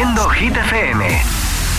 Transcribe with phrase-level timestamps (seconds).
[0.00, 1.22] Haciendo Hit FM.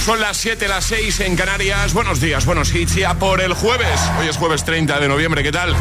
[0.06, 1.92] Son las 7, las 6 en Canarias.
[1.96, 4.00] Buenos días, buenos hits ya por el jueves.
[4.20, 5.76] Hoy es jueves 30 de noviembre, ¿qué tal?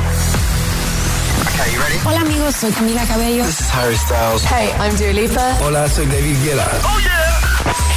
[2.03, 3.45] Hola amigos, soy Camila Cabello.
[3.45, 4.43] This is Harry Styles.
[4.45, 5.55] Hey, I'm Dua Lipa.
[5.61, 6.67] Hola, soy David Guetta.
[6.83, 7.41] Oh yeah.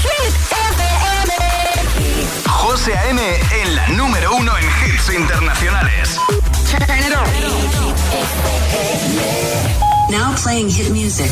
[0.01, 1.31] Hit FM.
[2.49, 3.21] José A.M.
[3.61, 6.19] en la número uno en hits internacionales.
[6.69, 7.29] Turn it on.
[10.11, 11.31] Now playing hit music.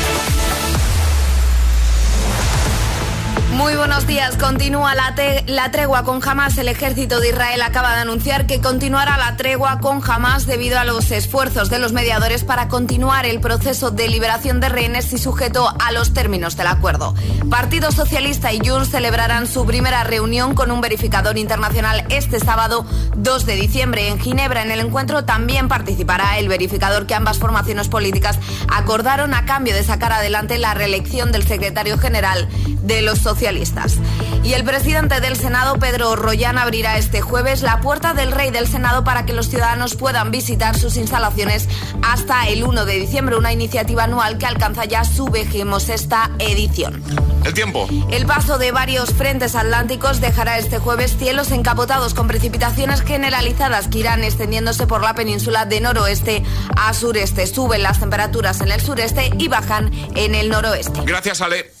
[3.53, 4.37] Muy buenos días.
[4.37, 6.57] Continúa la, tregua con Hamas.
[6.57, 10.85] El ejército de Israel acaba de anunciar que continuará la tregua con Hamas debido a
[10.85, 15.67] los esfuerzos de los mediadores para continuar el proceso de liberación de rehenes y sujeto
[15.79, 17.13] a los términos del acuerdo.
[17.49, 22.85] Partido Socialista y Junts celebrarán su primera reunión con un verificador internacional este sábado
[23.17, 24.61] 2 de diciembre en Ginebra.
[24.61, 29.83] En el encuentro también participará el verificador que ambas formaciones políticas acordaron a cambio de
[29.83, 32.47] sacar adelante la reelección del secretario general
[32.81, 33.40] de los socialistas
[34.43, 38.67] y el presidente del Senado, Pedro Royán, abrirá este jueves la puerta del Rey del
[38.67, 41.67] Senado para que los ciudadanos puedan visitar sus instalaciones
[42.03, 45.31] hasta el 1 de diciembre, una iniciativa anual que alcanza ya su
[45.89, 47.01] esta edición.
[47.43, 47.87] El tiempo.
[48.11, 53.99] El paso de varios frentes atlánticos dejará este jueves cielos encapotados con precipitaciones generalizadas que
[53.99, 56.43] irán extendiéndose por la península de noroeste
[56.77, 57.47] a sureste.
[57.47, 61.01] Suben las temperaturas en el sureste y bajan en el noroeste.
[61.05, 61.80] Gracias, Ale.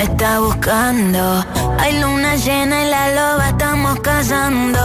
[0.00, 1.44] me está buscando.
[1.78, 4.82] Hay luna llena y la loba estamos cazando.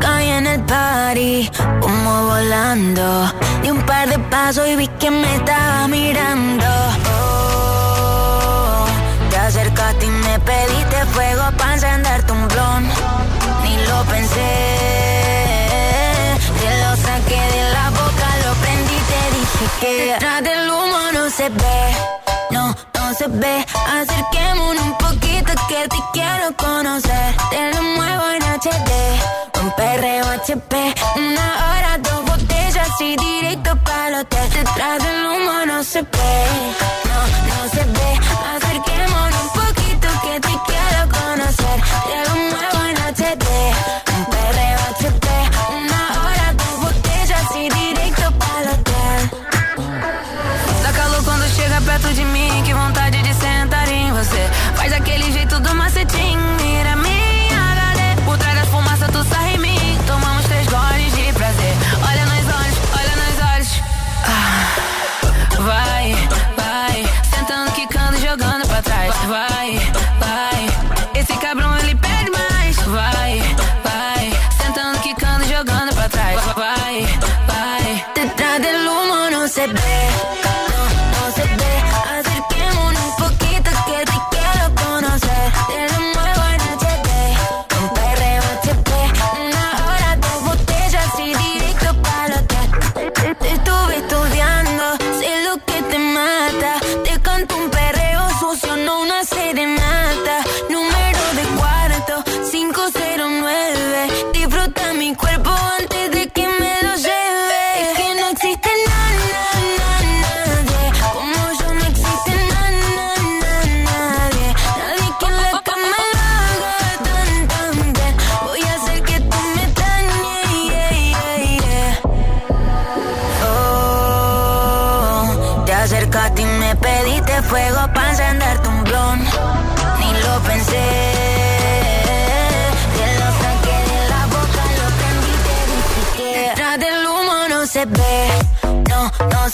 [0.00, 1.50] Caí en el party,
[1.80, 3.32] como volando.
[3.62, 6.66] Di un par de pasos y vi que me estaba mirando.
[7.20, 8.86] Oh,
[9.30, 12.82] te acercaste y me pediste fuego para encenderte un blon.
[13.62, 14.54] Ni lo pensé,
[16.60, 21.02] te lo saqué de la boca, lo prendí y te dije que detrás del humo
[21.14, 21.80] no se ve,
[23.18, 23.66] se ve.
[24.00, 27.34] Acerquémonos un poquito que te quiero conocer.
[27.50, 28.90] Te lo muevo en HD,
[29.60, 34.50] un perreo HP, una hora, dos botellas y directo para el hotel.
[34.50, 36.46] Detrás del humo no se ve,
[37.08, 37.18] no,
[37.48, 38.10] no se ve.
[38.54, 41.76] Acerquémonos un poquito que te quiero conocer.
[42.06, 42.47] Te lo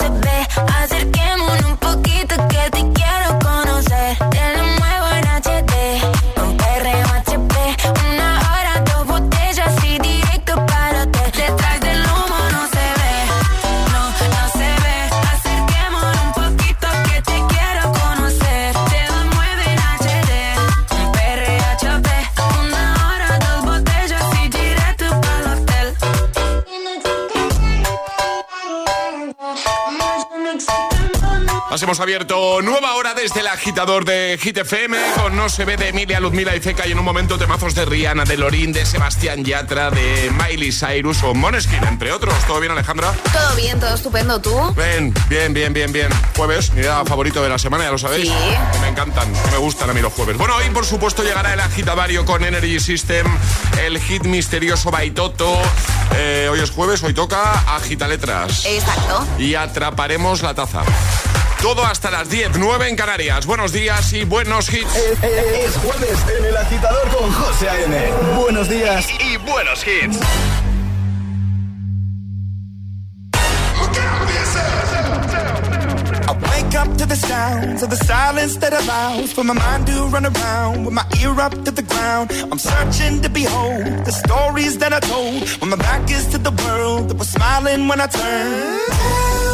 [0.01, 0.24] no, no
[32.05, 36.21] abierto nueva hora desde el agitador de Hit FM con No se ve de Emilia,
[36.21, 39.91] Luzmila y Feca y en un momento temazos de Rihanna, de Lorín, de Sebastián Yatra,
[39.91, 42.35] de Miley Cyrus o Moneskin, entre otros.
[42.47, 43.11] ¿Todo bien, Alejandra?
[43.33, 44.39] Todo bien, todo estupendo.
[44.39, 44.55] ¿Tú?
[44.75, 46.09] Bien, bien, bien, bien, bien.
[46.37, 48.29] Jueves, mi día favorito de la semana, ya lo sabéis.
[48.29, 48.35] Sí.
[48.83, 50.37] Me encantan, me gustan a mí los jueves.
[50.37, 53.27] Bueno, hoy por supuesto llegará el agitadario con Energy System,
[53.81, 55.59] el hit misterioso Baitoto.
[56.17, 58.67] Eh, hoy es jueves, hoy toca agita letras.
[58.67, 59.27] Exacto.
[59.39, 60.83] Y atraparemos la taza.
[61.65, 63.47] Todo hasta las 10, 9 en Canarias.
[63.47, 64.95] Buenos días y buenos hits.
[64.97, 68.13] Es, es- es jueves en el agitador con José A.M.
[68.37, 70.19] Buenos días y buenos hits.
[76.27, 80.05] I wake up to the sounds of the silence that allows for my mind to
[80.07, 82.31] run around with my ear up to the ground.
[82.51, 86.53] I'm searching to behold the stories that I told when my back is to the
[86.65, 89.54] world that was smiling when I turned.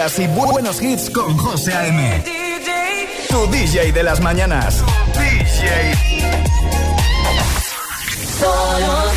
[0.00, 2.24] Buenos días y bu- buenos hits con José A.M.
[3.28, 4.82] Tu DJ de las mañanas.
[5.12, 5.94] DJ.
[8.38, 9.10] Solo.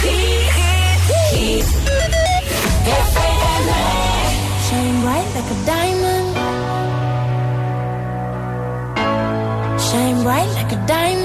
[4.67, 6.27] Shine bright like a diamond.
[9.79, 11.22] Shine bright like a diamond.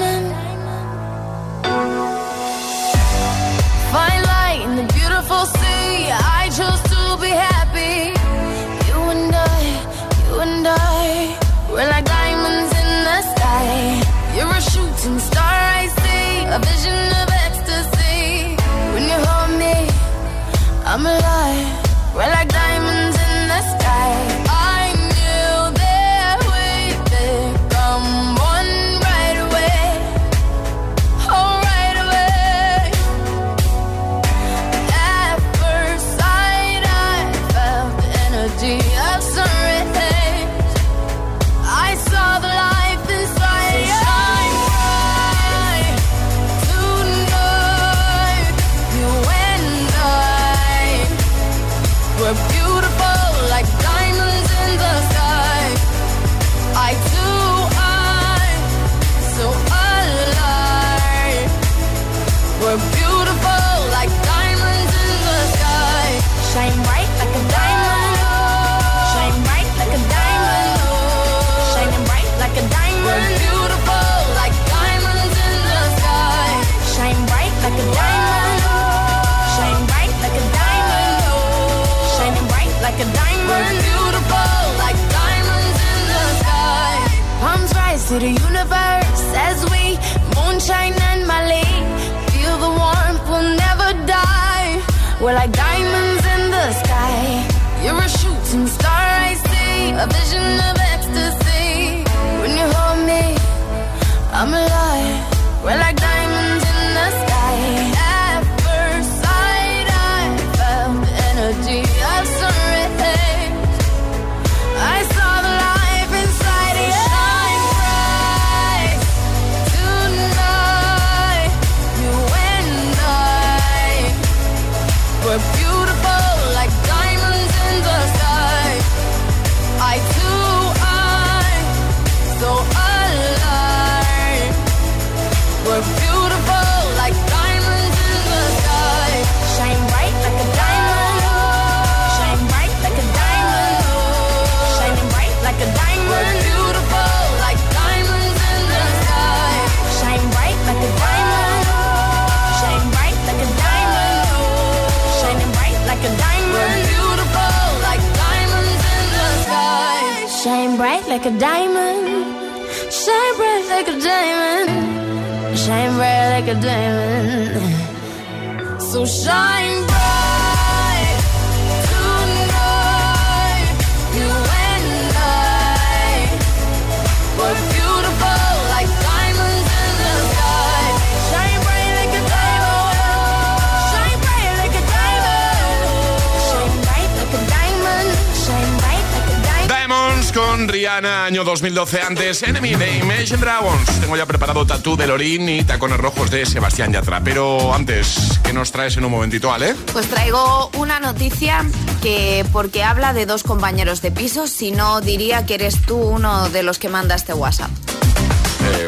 [190.59, 193.85] Con Rihanna, año 2012, antes Enemy de Imagine Dragons.
[194.01, 197.21] Tengo ya preparado Tatú de Lorín y Tacones Rojos de Sebastián Yatra.
[197.23, 199.73] Pero antes, ¿qué nos traes en un momentito, Ale?
[199.93, 201.65] Pues traigo una noticia
[202.01, 206.49] que, porque habla de dos compañeros de piso, si no diría que eres tú uno
[206.49, 207.71] de los que manda este WhatsApp.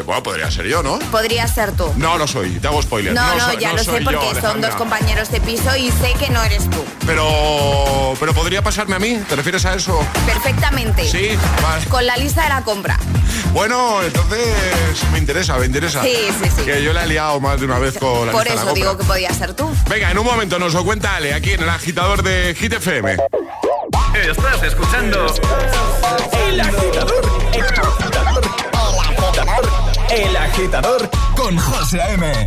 [0.04, 0.98] Bueno, podría ser yo, ¿no?
[1.10, 1.92] Podría ser tú.
[1.96, 3.14] No lo soy, te hago spoiler.
[3.14, 4.68] No, no, ya lo sé soy porque yo, son Alejandra.
[4.70, 6.84] dos compañeros de piso y sé que no eres tú.
[7.06, 10.04] Pero, pero podría pasarme a mí, ¿te refieres a eso?
[10.26, 11.06] Perfectamente.
[11.08, 11.84] Sí, vale.
[11.86, 12.98] Con la lista de la compra.
[13.52, 14.48] Bueno, entonces
[15.12, 16.02] me interesa, me interesa.
[16.02, 16.62] Sí, sí, sí.
[16.64, 18.66] Que yo la he liado más de una vez con la Por lista de eso
[18.66, 19.70] la digo que podía ser tú.
[19.88, 23.16] Venga, en un momento nos lo cuenta Ale, aquí en el agitador de Hit FM.
[24.14, 25.26] Estás escuchando
[26.46, 27.41] el agitador,
[30.14, 32.46] el agitador con José A.M.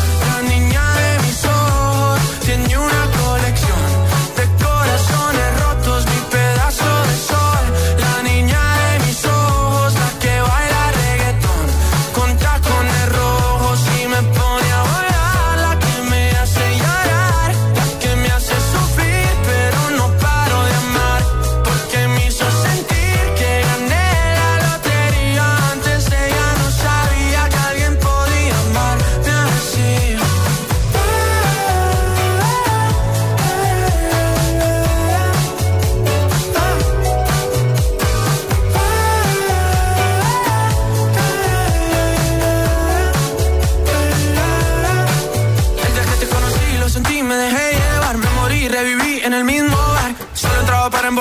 [2.41, 3.20] tiene una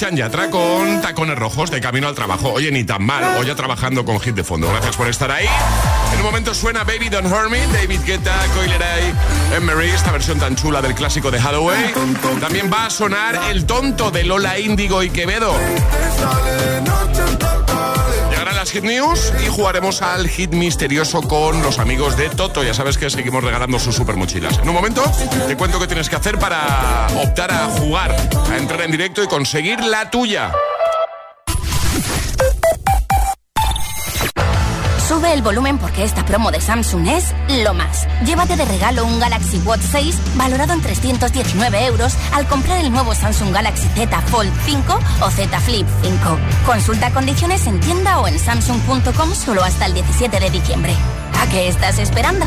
[0.00, 2.54] Sebastián Yatra con tacones rojos de camino al trabajo.
[2.54, 4.66] Oye, ni tan mal, hoy ya trabajando con hit de fondo.
[4.66, 5.44] Gracias por estar ahí.
[6.14, 9.12] En un momento suena Baby Don't Hurt Me, David Guetta, Coileray,
[9.54, 11.92] Emery, esta versión tan chula del clásico de Hathaway.
[12.40, 15.54] También va a sonar El tonto de Lola Índigo y Quevedo
[18.68, 22.62] Hit News y jugaremos al hit misterioso con los amigos de Toto.
[22.62, 24.58] Ya sabes que seguimos regalando sus super mochilas.
[24.58, 25.02] En un momento
[25.48, 28.14] te cuento qué tienes que hacer para optar a jugar,
[28.50, 30.52] a entrar en directo y conseguir la tuya.
[35.10, 38.06] Sube el volumen porque esta promo de Samsung es lo más.
[38.24, 43.12] Llévate de regalo un Galaxy Watch 6 valorado en 319 euros al comprar el nuevo
[43.12, 46.38] Samsung Galaxy Z Fold 5 o Z Flip 5.
[46.64, 50.94] Consulta condiciones en tienda o en samsung.com solo hasta el 17 de diciembre.
[51.40, 52.46] ¿A qué estás esperando?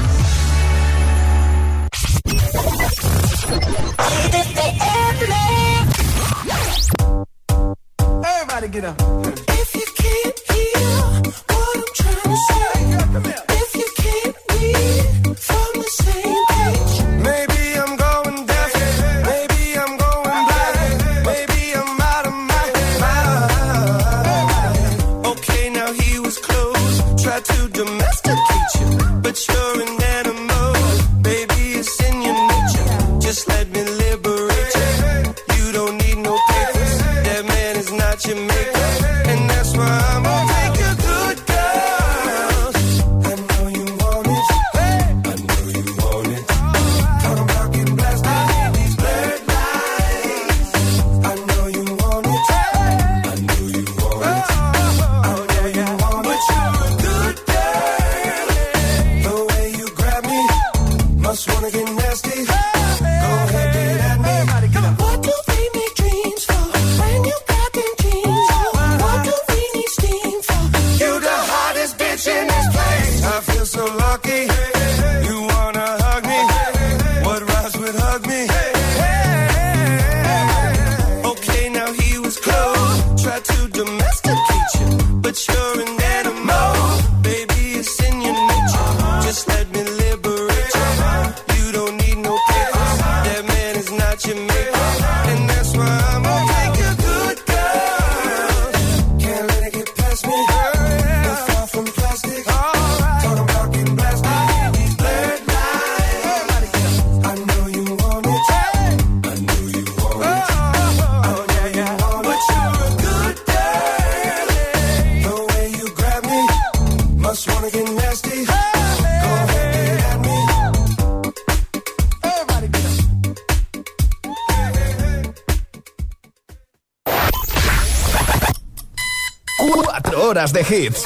[130.43, 131.03] horas de hits.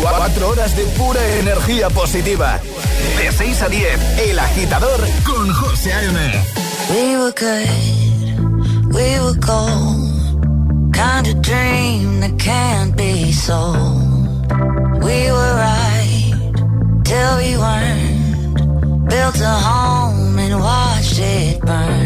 [0.00, 2.60] 4 horas de pura energía positiva.
[3.18, 6.44] De 6 a 10, El Agitador con José A.M.
[6.90, 10.92] We were good, we were gold.
[10.92, 14.46] Kind of dream that can't be sold.
[15.02, 16.34] We were right
[17.04, 19.08] till we weren't.
[19.08, 22.05] Built a home and watched it burn.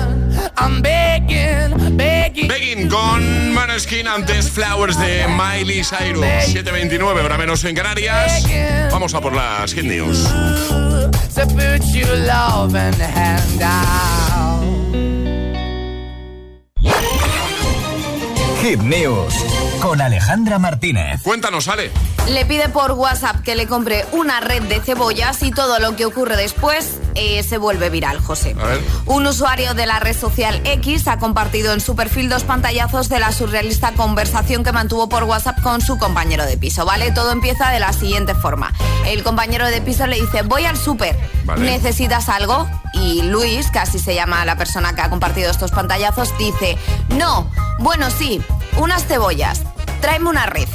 [0.61, 2.47] I'm begging, begging.
[2.47, 6.23] Begging con Maneskin antes Flowers de Miley Cyrus.
[6.53, 8.45] 729, hora menos en Canarias.
[8.91, 10.29] Vamos a por las Hit News.
[18.61, 19.33] Hit News
[19.81, 21.21] con Alejandra Martínez.
[21.23, 21.89] Cuéntanos, Ale.
[22.29, 26.05] Le pide por WhatsApp que le compre una red de cebollas y todo lo que
[26.05, 28.55] ocurre después eh, se vuelve viral, José.
[28.61, 28.81] A ver.
[29.07, 33.19] Un usuario de la red social X ha compartido en su perfil dos pantallazos de
[33.19, 37.11] la surrealista conversación que mantuvo por WhatsApp con su compañero de piso, ¿vale?
[37.11, 38.71] Todo empieza de la siguiente forma.
[39.07, 41.63] El compañero de piso le dice, voy al súper, Vale.
[41.63, 42.69] ¿necesitas algo?
[42.93, 46.77] Y Luis, que así se llama la persona que ha compartido estos pantallazos, dice,
[47.09, 47.49] no,
[47.81, 48.41] bueno sí,
[48.77, 49.61] unas cebollas,
[50.01, 50.67] tráeme una red.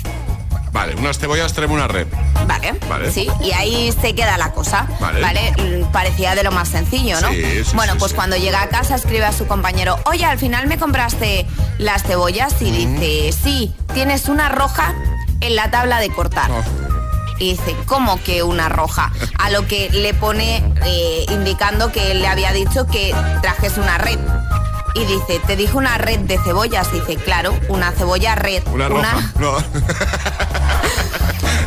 [0.73, 2.07] Vale, unas cebollas, tráeme una red.
[2.47, 2.75] Vale.
[2.89, 3.11] Vale.
[3.11, 4.87] Sí, y ahí se queda la cosa.
[5.01, 5.53] Vale.
[5.57, 7.31] Mm, Parecía de lo más sencillo, ¿no?
[7.31, 10.39] Sí, sí, bueno, sí, pues cuando llega a casa escribe a su compañero, oye, al
[10.39, 11.47] final me compraste
[11.79, 14.95] las cebollas y dice, sí, tienes una roja
[15.41, 16.51] en la tabla de cortar.
[17.39, 19.13] Y dice, ¿cómo que una roja?
[19.39, 23.97] A lo que le pone eh, indicando que él le había dicho que trajes una
[23.99, 24.19] red.
[24.97, 26.89] Y dice, te dije una red de cebollas.
[26.93, 28.63] Y dice, claro, una cebolla red.
[28.69, 29.33] Una roja.
[29.39, 29.57] No.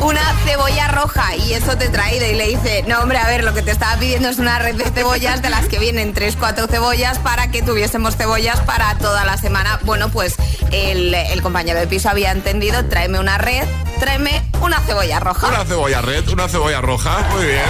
[0.00, 3.44] una cebolla roja y eso te he traído y le dice, no hombre, a ver,
[3.44, 6.36] lo que te estaba pidiendo es una red de cebollas de las que vienen tres,
[6.36, 9.78] cuatro cebollas para que tuviésemos cebollas para toda la semana.
[9.84, 10.34] Bueno, pues
[10.72, 13.64] el, el compañero de piso había entendido, tráeme una red,
[14.00, 15.46] tráeme una cebolla roja.
[15.48, 17.20] Una cebolla red, una cebolla roja.
[17.30, 17.60] Muy bien.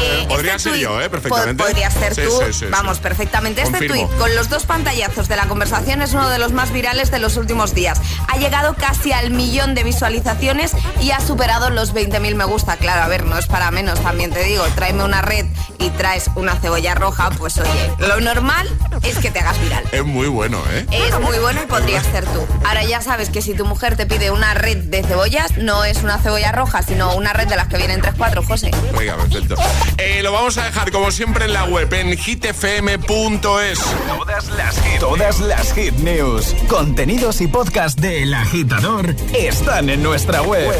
[0.00, 1.10] Eh, Podría este ser tuit yo, ¿eh?
[1.10, 1.64] Perfectamente.
[1.64, 2.30] Podría ser Sí, tú.
[2.30, 2.66] sí, sí, sí.
[2.70, 3.62] Vamos, perfectamente.
[3.62, 7.10] Este tuit con los dos pantallazos de la conversación es uno de los más virales
[7.10, 8.00] de los últimos días.
[8.28, 12.76] Ha llegado casi al millón de visualizaciones y ha superado los 20.000 me gusta.
[12.76, 14.64] Claro, a ver, no es para menos, también te digo.
[14.74, 15.46] Tráeme una red
[15.78, 18.68] y traes una cebolla roja, pues oye, lo normal
[19.02, 19.84] es que te hagas viral.
[19.92, 20.86] Es muy bueno, ¿eh?
[20.90, 22.46] Es muy bueno y podrías ser tú.
[22.66, 26.02] Ahora ya sabes que si tu mujer te pide una red de cebollas, no es
[26.02, 28.70] una cebolla roja, sino una red de las que vienen 3-4, José.
[28.96, 29.54] Venga, perfecto.
[29.98, 33.78] Eh, lo vamos a dejar como siempre en la web, en hitfm.es.
[34.08, 40.02] Todas las hit, todas las hit news, contenidos y podcast de El Agitador están en
[40.02, 40.72] nuestra web.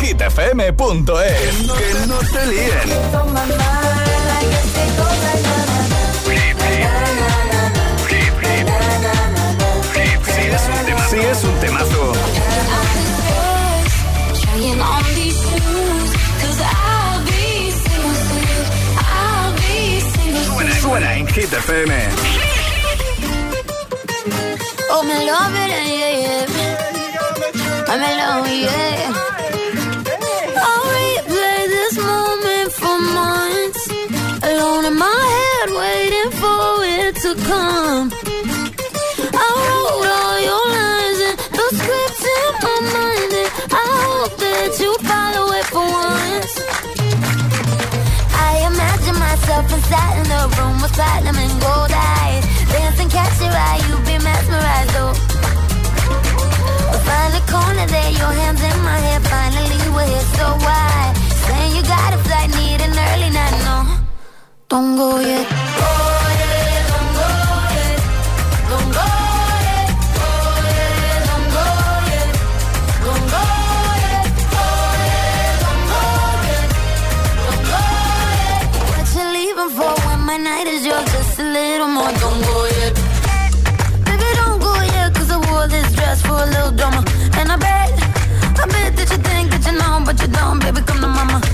[0.00, 0.74] hitfm.es.
[0.74, 4.03] Que no te líen.
[11.10, 12.12] Si es un temazo,
[20.80, 22.10] suena, en.
[24.90, 26.46] Oh, me love it, yeah, yeah.
[27.88, 29.43] I'm in love, yeah.
[34.84, 38.10] down in my head, waiting for it to come.
[39.32, 44.70] I wrote all your lines and the scripts in my mind, and I hope that
[44.80, 46.54] you follow it for once.
[48.34, 53.52] I imagine myself inside in a room with platinum and gold eyes, dancing, catch your
[53.52, 55.14] eye, you be mesmerized, oh.
[57.04, 59.20] Find the corner there, your hands in my hair.
[59.20, 61.12] Finally, we're here, so why?
[61.46, 63.93] Saying you gotta fly, need an early night, no.
[64.74, 65.46] Don't go yet.
[80.26, 82.10] My night is yours, just a little more.
[82.10, 82.94] Don't go yet.
[84.04, 87.04] Baby, don't go I wore this dress for a little drama.
[87.38, 87.92] And I bet,
[88.58, 91.53] I bet that you think that you know, but you don't, baby, come to mama.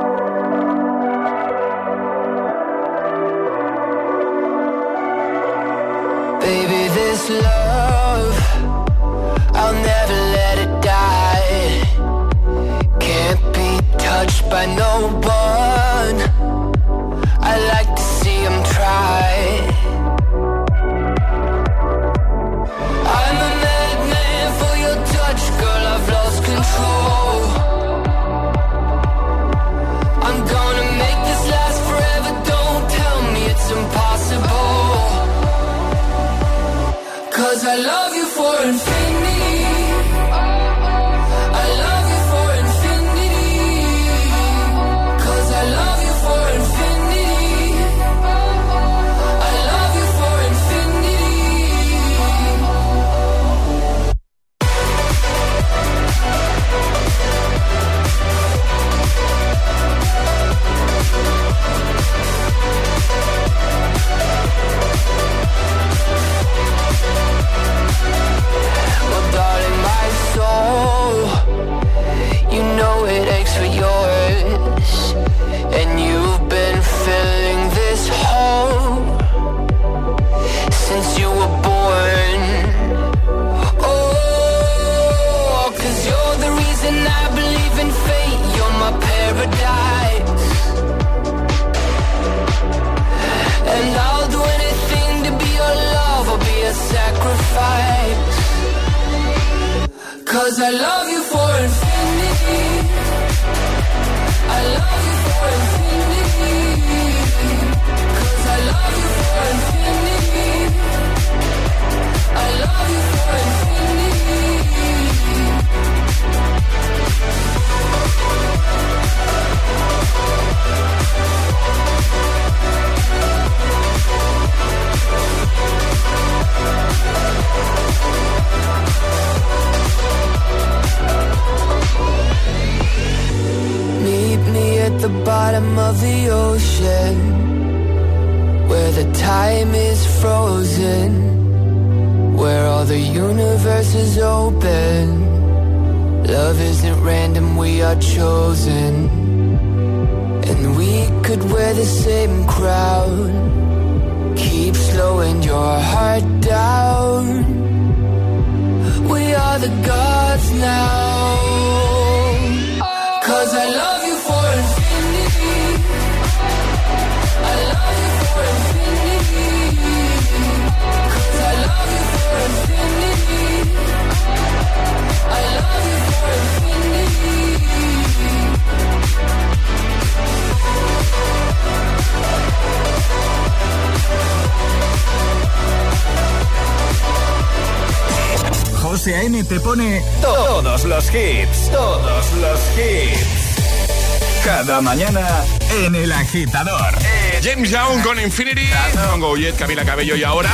[189.21, 194.43] FM te pone todos los hits, todos los hits.
[194.43, 195.45] Cada mañana
[195.83, 196.95] en el agitador.
[197.43, 200.49] James Young con Infinity, Don Goyet, Camila Cabello y ahora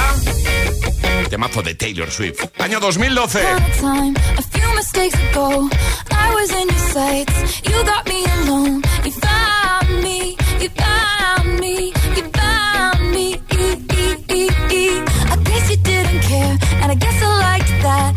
[1.30, 2.43] temazo de Taylor Swift.
[2.59, 3.39] Año 2012.
[16.89, 18.16] I guess I liked that.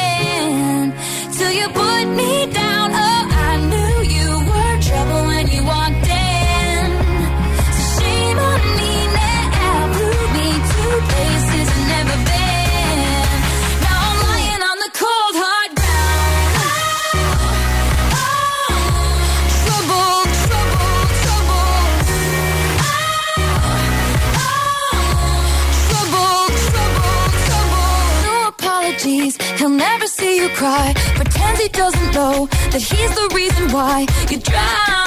[30.61, 35.00] cry, pretends he doesn't know that he's the reason why you drown.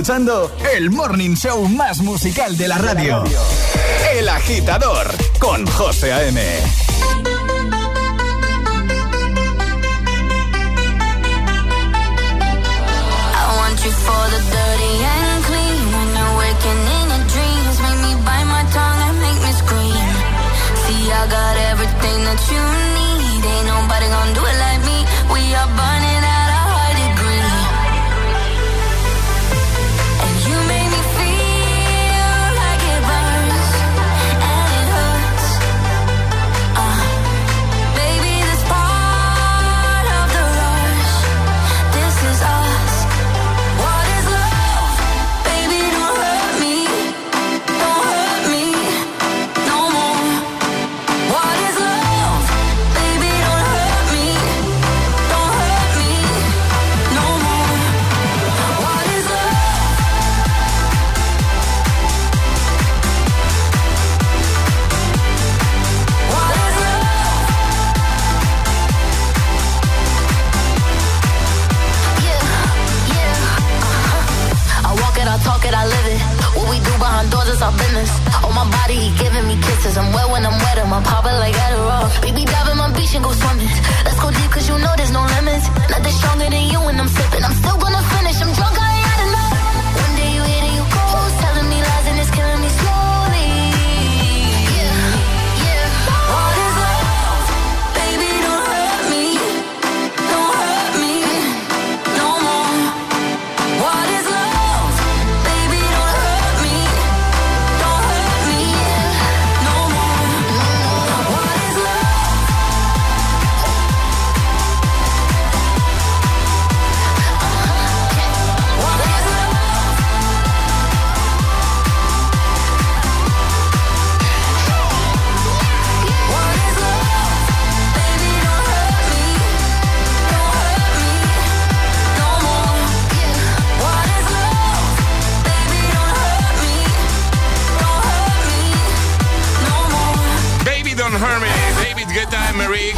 [0.00, 3.22] escuchando el morning show más musical de la radio.
[4.14, 5.06] El agitador
[5.38, 6.40] con José A.M.
[21.12, 22.79] I got everything that you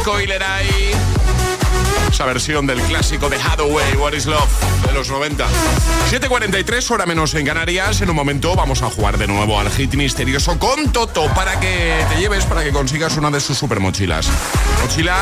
[0.03, 0.91] Coileray.
[2.11, 4.49] Esa versión del clásico de Hathaway, What is Love,
[4.85, 5.47] de los 90.
[6.11, 8.01] 7.43, hora menos en Canarias.
[8.01, 12.05] En un momento vamos a jugar de nuevo al hit misterioso con Toto para que
[12.09, 14.29] te lleves, para que consigas una de sus super mochilas.
[14.81, 15.17] Mochila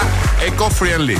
[0.45, 1.17] eco-friendly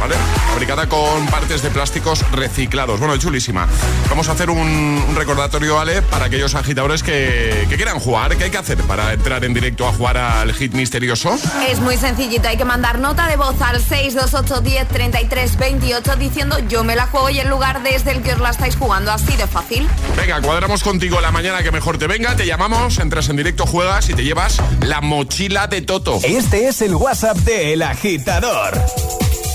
[0.00, 0.14] ¿vale?
[0.48, 2.98] Fabricada con partes de plásticos reciclados.
[3.00, 3.66] Bueno, chulísima.
[4.08, 8.36] Vamos a hacer un, recordatorio, Ale, para aquellos agitadores que, quieran jugar.
[8.36, 11.38] ¿Qué hay que hacer para entrar en directo a jugar al hit misterioso?
[11.68, 12.48] Es muy sencillito.
[12.48, 17.06] Hay que mandar nota de voz al 628 10 33 28 diciendo yo me la
[17.06, 19.12] juego y el lugar desde el que os la estáis jugando.
[19.12, 19.86] Así de fácil.
[20.16, 22.36] Venga, cuadramos contigo la mañana que mejor te venga.
[22.36, 26.18] Te llamamos, entras en directo, juegas y te llevas la mochila de Toto.
[26.22, 28.78] Este es el WhatsApp de El Agitador.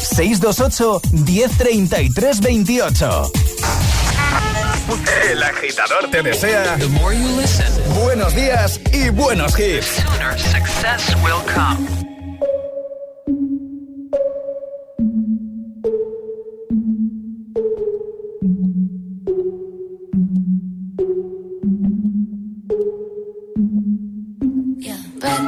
[0.04, 3.32] 628 1033 28.
[5.32, 6.78] El agitador te desea
[7.96, 10.04] buenos días y buenos hits.
[10.38, 12.03] success will come.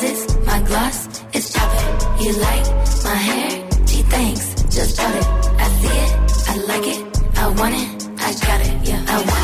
[0.00, 2.24] deposits, my gloss it's poppin'.
[2.24, 2.66] You like
[3.04, 3.68] my hair?
[3.86, 4.54] Gee, thanks.
[4.64, 5.26] Just bought it.
[5.60, 6.48] I see it.
[6.48, 7.38] I like it.
[7.38, 8.08] I want it.
[8.18, 8.88] I got it.
[8.88, 9.39] Yeah, I want it.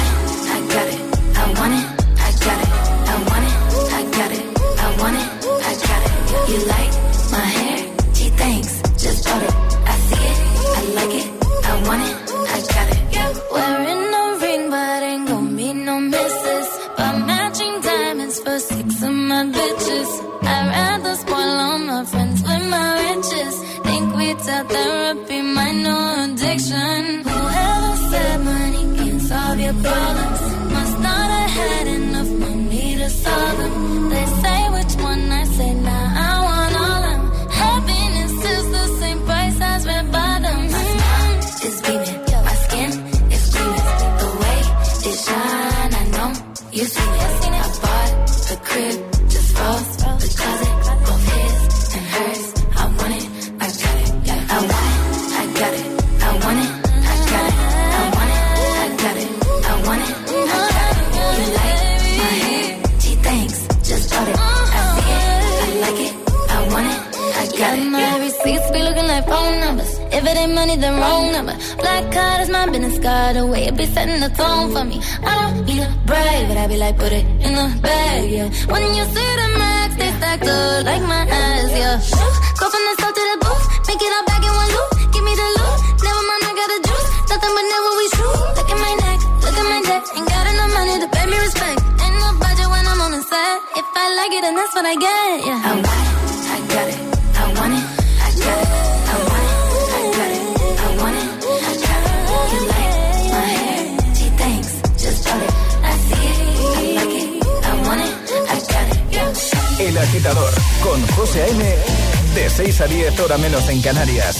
[112.86, 114.36] 10 hora menos en Canarias.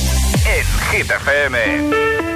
[0.47, 2.36] En Hit FM.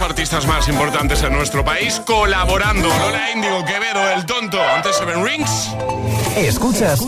[0.00, 2.88] Dos artistas más importantes en nuestro país colaborando.
[2.88, 5.68] Lola Índigo, Quevedo, El Tonto, antes Seven Rings.
[6.38, 7.02] Escuchas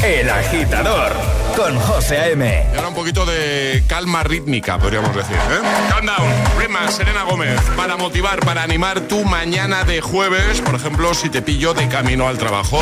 [0.00, 1.12] El Agitador
[1.56, 2.66] con José A.M.
[2.72, 5.34] Y ahora un poquito de calma rítmica, podríamos decir.
[5.34, 5.90] ¿eh?
[5.92, 6.30] Countdown,
[6.60, 11.42] Rima, Serena Gómez, para motivar, para animar tu mañana de jueves, por ejemplo, si te
[11.42, 12.80] pillo de camino al trabajo.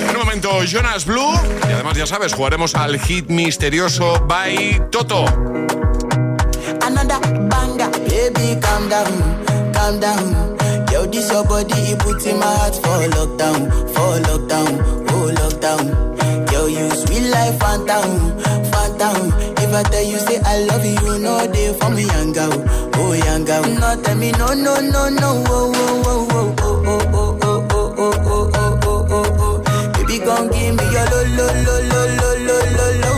[0.00, 1.34] En un momento, Jonas Blue,
[1.68, 5.24] y además ya sabes, jugaremos al hit misterioso by Toto.
[8.88, 9.04] Calm
[9.44, 10.56] down, calm down.
[10.92, 16.52] Yo, this your body, it puts in my heart for lockdown, for lockdown, oh lockdown.
[16.52, 18.38] Yo, you sweet life, phantom,
[18.72, 19.32] phantom.
[19.58, 22.64] If I tell you say I love you, know they for me, young girl,
[22.94, 23.62] oh young girl.
[23.64, 27.94] No, tell me no, no, no, no, oh, oh, oh, oh, oh, oh, oh, oh,
[27.98, 29.92] oh, oh, oh, oh, oh, oh.
[29.92, 33.12] Baby, gon' give me your lo, lo, lo, lo, lo, lo, lo, lo,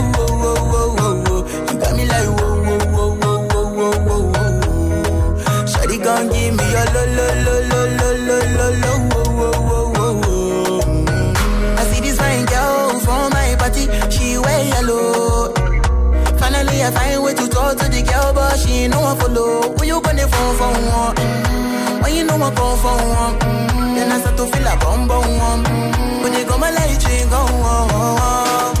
[11.79, 15.53] I see this fine girl from my party, she wear yellow.
[16.39, 19.75] Finally, I find way to talk to the girl, but she ain't no one follow.
[19.77, 21.15] Who you gonna phone for one?
[22.01, 23.39] When you know I come for one,
[23.95, 25.63] then I start to feel a bum bum one.
[26.23, 28.80] When you go my light, you go on.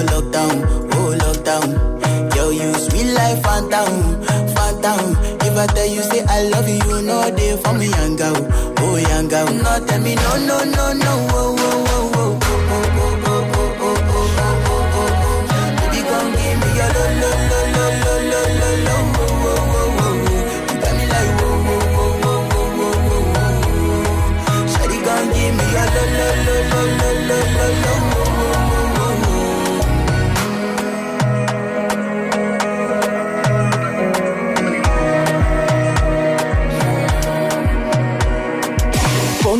[0.00, 0.54] for lockdown,
[0.94, 2.34] oh lockdown.
[2.36, 4.22] Yo, you sweet life, phantom,
[4.54, 5.16] phantom.
[5.42, 8.36] If I tell you say I love you, you know they for me, young girl,
[8.78, 9.46] oh young girl.
[9.52, 11.69] No, tell me no, no, no, no, oh, oh, oh, oh,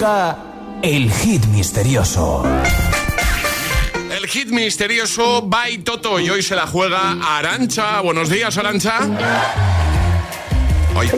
[0.00, 0.34] Llega
[0.80, 2.42] el hit misterioso.
[4.10, 8.00] El hit misterioso by Toto y hoy se la juega Arancha.
[8.00, 9.00] Buenos días, Arancha.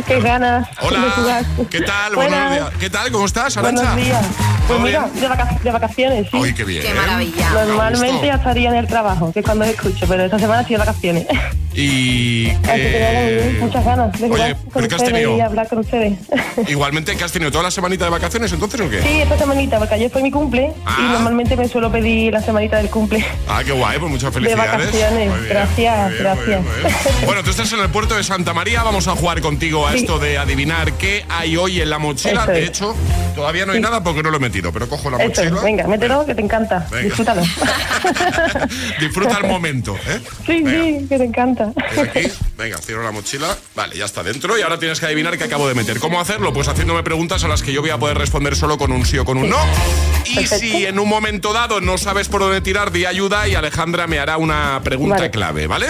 [0.05, 1.45] Qué ganas Hola.
[1.71, 2.17] ¿qué tal?
[2.17, 2.71] Buenos días.
[2.81, 3.13] ¿Qué tal?
[3.13, 3.93] ¿Cómo estás, Arancha?
[3.93, 4.27] Buenos días.
[4.67, 6.39] Pues ¿Todo mira, de, de vacaciones, sí.
[6.43, 6.83] Ay, qué bien.
[6.83, 7.51] Qué maravilla.
[7.67, 10.71] Normalmente ya estaría en el trabajo, que es cuando os escucho, pero esta semana sí
[10.75, 11.27] de vacaciones.
[11.75, 15.37] Y que muchas ganas de jugar Oye, con ¿pero qué has ustedes tenido?
[15.37, 16.19] y hablar con ustedes.
[16.69, 19.03] igualmente que has tenido toda la semanita de vacaciones entonces o qué?
[19.03, 20.97] Sí, esta semanita, porque ayer fue mi cumple Ah.
[20.99, 23.25] y normalmente me suelo pedir la semanita del cumple.
[23.49, 24.71] Ah, qué guay, pues muchas De felicidades.
[24.87, 26.63] vacaciones, Muy bien, gracias, muy bien, gracias.
[26.63, 27.27] muy bien.
[27.27, 29.99] Bueno, tú estás en el puerto de Santa María, vamos a jugar contigo a Sí.
[29.99, 32.47] esto de adivinar qué hay hoy en la mochila.
[32.47, 32.95] De hecho,
[33.35, 33.83] todavía no hay Sí.
[33.83, 35.61] nada porque no lo he metido, pero cojo la mochila.
[35.63, 36.87] venga, mételo que te encanta.
[36.91, 37.05] Venga.
[37.05, 37.43] Disfrútalo.
[39.01, 40.21] Disfruta el momento, ¿eh?
[40.47, 41.73] Sí, sí, que te encanta.
[41.91, 43.57] Desde aquí, venga, cierro la mochila.
[43.75, 45.99] Vale, ya está dentro y ahora tienes que adivinar qué acabo de meter.
[45.99, 46.53] ¿Cómo hacerlo?
[46.53, 49.19] Pues haciéndome preguntas a las que yo voy a poder responder solo con un sí
[49.19, 49.59] o con un no.
[50.25, 50.59] Y Perfecto.
[50.65, 54.19] si en un momento dado no sabes por dónde tirar, di ayuda y Alejandra me
[54.19, 55.31] hará una pregunta Vale.
[55.31, 55.87] clave, ¿vale?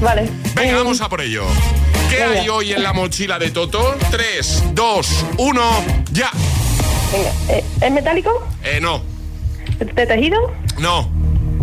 [0.00, 0.28] Vale.
[0.54, 1.44] Venga, vamos a por ello.
[2.10, 2.40] ¿Qué Venga.
[2.40, 3.96] hay hoy en la mochila de Toto?
[4.10, 6.30] 3, 2, 1, ya.
[7.12, 8.30] Venga, eh, ¿es metálico?
[8.64, 9.00] Eh, no,
[9.78, 10.38] ¿De, tejido?
[10.78, 11.08] no,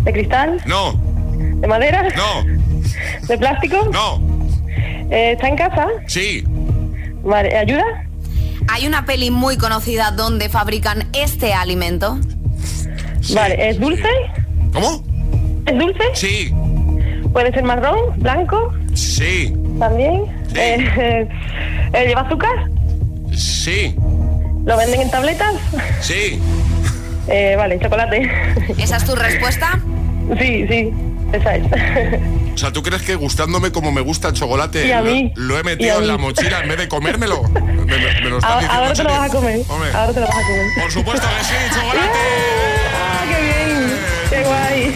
[0.04, 0.62] ¿De cristal?
[0.66, 0.94] no,
[1.60, 2.08] ¿De madera?
[2.16, 2.44] no,
[3.28, 3.78] ¿De plástico?
[3.92, 4.20] no,
[5.12, 5.88] Eh, ¿Está en casa?
[6.08, 6.44] sí,
[7.24, 7.84] Vale, ¿ayuda?
[8.68, 12.20] Hay una peli muy conocida donde fabrican este alimento.
[13.34, 14.08] Vale, ¿es dulce?
[14.74, 15.04] ¿Cómo?
[15.66, 16.04] ¿Es dulce?
[16.14, 16.52] Sí,
[17.34, 17.98] ¿Puede ser marrón?
[18.18, 18.72] ¿Blanco?
[18.94, 20.24] sí, ¿También?
[20.56, 21.28] Eh,
[21.94, 22.70] eh, ¿Lleva azúcar?
[23.36, 23.96] sí,
[24.66, 25.54] ¿Lo venden en tabletas?
[26.02, 26.40] sí.
[27.28, 28.30] Eh, vale, chocolate.
[28.78, 29.80] ¿Esa es tu respuesta?
[30.40, 30.94] Sí, sí,
[31.34, 31.64] esa es.
[32.54, 35.34] O sea, ¿tú crees que gustándome como me gusta el chocolate Y a mí.
[35.36, 37.42] lo, lo he Y metido en la mochila en vez de comérmelo?
[37.50, 37.64] Me,
[37.98, 39.20] me- me lo estás Ahora, diciendo ahora en te lo serio.
[39.20, 39.60] vas a comer.
[39.68, 40.66] Hombre, Ahora te lo vas a comer.
[40.84, 42.85] por supuesto que sí, chocolate.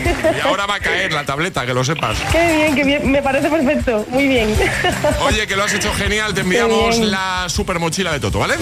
[0.37, 2.17] Y ahora va a caer la tableta, que lo sepas.
[2.31, 3.11] ¡Qué bien, qué bien!
[3.11, 4.05] Me parece perfecto.
[4.09, 4.53] Muy bien.
[5.25, 8.55] Oye, que lo has hecho genial, te enviamos la super mochila de Toto, ¿vale?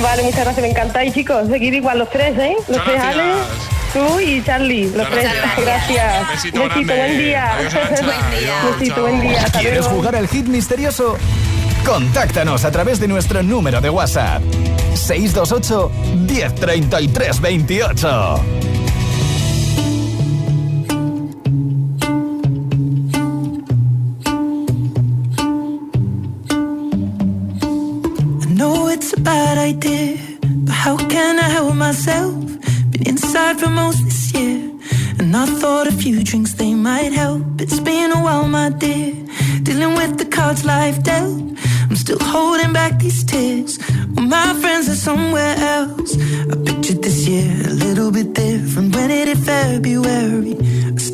[0.00, 0.62] Vale, muchas gracias.
[0.62, 1.48] Me encantáis, chicos.
[1.48, 2.54] Seguir igual los tres, ¿eh?
[2.68, 3.16] Los Muchas tres, gracias.
[3.16, 3.32] Ale,
[4.08, 4.84] tú y Charlie.
[4.84, 5.24] Los Muchas tres.
[5.32, 5.66] gracias.
[5.66, 6.28] Gracias.
[6.30, 6.96] Besito grande.
[6.96, 7.54] buen día.
[7.54, 8.04] Adiós, Arancha.
[8.28, 9.02] Adiós, Besito, chao.
[9.04, 9.42] buen día.
[9.44, 9.96] Hasta ¿Quieres luego.
[9.96, 11.16] jugar al hit misterioso?
[11.84, 14.42] Contáctanos a través de nuestro número de WhatsApp.
[14.94, 15.90] 628
[16.28, 18.44] 1033 28.
[29.74, 32.34] But how can I help myself?
[32.90, 34.70] Been inside for most this year,
[35.18, 37.60] and I thought a few drinks they might help.
[37.60, 39.14] It's been a while, my dear,
[39.62, 41.40] dealing with the cards life dealt.
[41.88, 43.78] I'm still holding back these tears.
[44.14, 46.16] Well, my friends are somewhere else.
[46.50, 48.94] I pictured this year a little bit different.
[48.96, 50.56] When it February,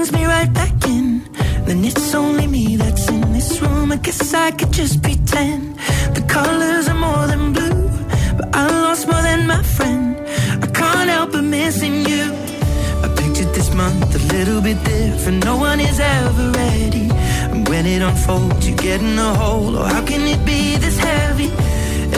[0.00, 1.22] Brings me right back in?
[1.66, 3.92] Then it's only me that's in this room.
[3.92, 5.78] I guess I could just pretend
[6.16, 7.82] the colors are more than blue,
[8.38, 10.16] but I lost more than my friend.
[10.64, 12.24] I can't help but missing you.
[13.04, 15.44] I pictured this month a little bit different.
[15.44, 17.10] No one is ever ready.
[17.52, 19.76] And when it unfolds, you get in a hole.
[19.76, 21.50] Oh, how can it be this heavy?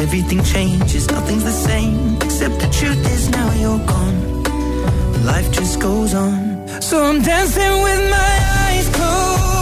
[0.05, 2.15] Everything changes, nothing's the same.
[2.27, 4.19] Except the truth is now you're gone.
[5.25, 6.52] Life just goes on.
[6.83, 8.35] So I'm dancing with my
[8.67, 9.62] eyes closed.